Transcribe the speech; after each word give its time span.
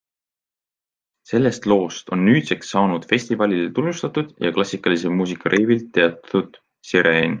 Sellest 1.31 1.67
loost 1.71 2.09
on 2.17 2.23
nüüdseks 2.29 2.71
saanud 2.75 3.05
festivalidel 3.11 3.69
tunnustatud 3.77 4.33
ja 4.47 4.53
klassikalise 4.57 5.13
muusika 5.21 5.53
reivilt 5.57 5.87
teatud 5.99 6.59
Sireen. 6.93 7.29